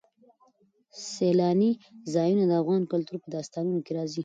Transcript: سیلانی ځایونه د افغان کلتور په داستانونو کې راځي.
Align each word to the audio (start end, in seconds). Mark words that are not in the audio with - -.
سیلانی 1.11 1.71
ځایونه 2.13 2.43
د 2.47 2.51
افغان 2.61 2.83
کلتور 2.91 3.17
په 3.23 3.29
داستانونو 3.35 3.79
کې 3.85 3.91
راځي. 3.97 4.19